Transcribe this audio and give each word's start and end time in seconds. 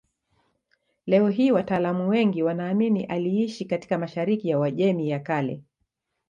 Leo 1.05 1.29
hii 1.29 1.51
wataalamu 1.51 2.09
wengi 2.09 2.43
wanaamini 2.43 3.03
aliishi 3.05 3.65
katika 3.65 3.97
mashariki 3.97 4.49
ya 4.49 4.59
Uajemi 4.59 5.09
ya 5.09 5.19
Kale. 5.19 5.63